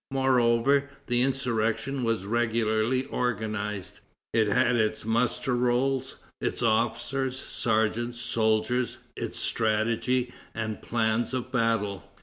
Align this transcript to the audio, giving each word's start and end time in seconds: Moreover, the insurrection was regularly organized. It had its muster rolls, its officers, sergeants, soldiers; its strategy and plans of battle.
Moreover, 0.09 0.89
the 1.05 1.21
insurrection 1.21 2.03
was 2.03 2.25
regularly 2.25 3.05
organized. 3.05 3.99
It 4.33 4.47
had 4.47 4.75
its 4.75 5.05
muster 5.05 5.55
rolls, 5.55 6.15
its 6.41 6.63
officers, 6.63 7.37
sergeants, 7.39 8.19
soldiers; 8.19 8.97
its 9.15 9.37
strategy 9.37 10.33
and 10.55 10.81
plans 10.81 11.35
of 11.35 11.51
battle. 11.51 12.09